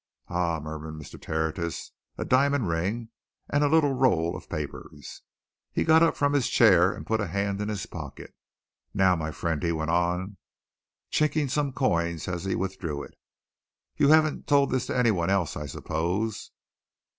[0.29, 1.21] "Ah!" murmured Mr.
[1.21, 1.91] Tertius.
[2.17, 3.09] "A diamond ring
[3.51, 5.21] and a little roll of papers."
[5.71, 8.33] He got up from his chair and put a hand in his pocket.
[8.95, 10.37] "Now, my friend," he went on,
[11.11, 13.13] chinking some coins as he withdrew it,
[13.95, 16.49] "you haven't told this to any one else, I suppose?"